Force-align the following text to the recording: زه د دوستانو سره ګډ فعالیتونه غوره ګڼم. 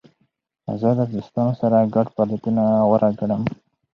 زه 0.81 0.89
د 0.99 1.01
دوستانو 1.13 1.53
سره 1.61 1.77
ګډ 1.95 2.07
فعالیتونه 2.15 2.63
غوره 2.87 3.09
ګڼم. 3.19 3.43